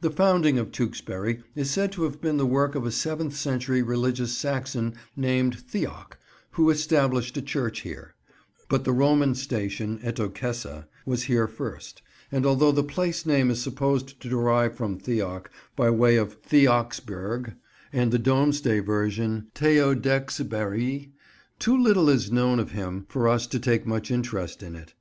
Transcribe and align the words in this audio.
The 0.00 0.08
founding 0.08 0.56
of 0.58 0.72
Tewkesbury 0.72 1.42
is 1.54 1.70
said 1.70 1.92
to 1.92 2.04
have 2.04 2.22
been 2.22 2.38
the 2.38 2.46
work 2.46 2.74
of 2.74 2.86
a 2.86 2.90
seventh 2.90 3.36
century 3.36 3.82
religious 3.82 4.34
Saxon 4.34 4.94
named 5.14 5.58
Theoc, 5.58 6.16
who 6.52 6.70
established 6.70 7.36
a 7.36 7.42
church 7.42 7.80
here; 7.80 8.14
but 8.70 8.84
the 8.84 8.94
Roman 8.94 9.34
station, 9.34 10.00
Etocessa, 10.02 10.86
was 11.04 11.24
here 11.24 11.46
first, 11.46 12.00
and 12.30 12.46
although 12.46 12.72
the 12.72 12.82
place 12.82 13.26
name 13.26 13.50
is 13.50 13.60
supposed 13.60 14.18
to 14.22 14.28
derive 14.30 14.74
from 14.74 14.96
Theoc, 14.98 15.50
by 15.76 15.90
way 15.90 16.16
of 16.16 16.40
"Theocsbyrig," 16.40 17.54
and 17.92 18.10
the 18.10 18.18
Domesday 18.18 18.80
version, 18.80 19.48
"Teodechesberie," 19.54 21.10
too 21.58 21.76
little 21.76 22.08
is 22.08 22.32
known 22.32 22.58
of 22.58 22.70
him 22.70 23.04
for 23.10 23.28
us 23.28 23.46
to 23.48 23.58
take 23.60 23.86
much 23.86 24.10
interest 24.10 24.62
in 24.62 24.74
it. 24.74 24.94